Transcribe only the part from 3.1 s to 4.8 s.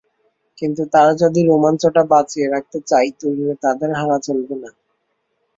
তুরিনে তাদের হারা চলবে না।